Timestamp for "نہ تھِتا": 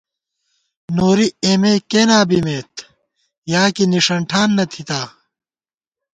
4.57-5.01